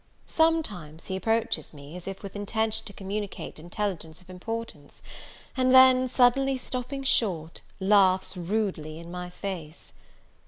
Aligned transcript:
Sometimes 0.25 1.05
he 1.09 1.15
approaches 1.15 1.75
me, 1.75 1.95
as 1.95 2.07
if 2.07 2.23
with 2.23 2.35
intention 2.35 2.85
to 2.85 2.91
communicate 2.91 3.59
intelligence 3.59 4.19
of 4.19 4.31
importance; 4.31 5.03
and 5.55 5.71
then, 5.75 6.07
suddenly 6.07 6.57
stopping 6.57 7.03
short, 7.03 7.61
laughs 7.79 8.35
rudely 8.35 8.97
in 8.97 9.11
my 9.11 9.29
face. 9.29 9.93